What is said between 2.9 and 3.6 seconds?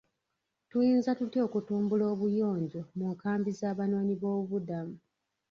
mu nkambi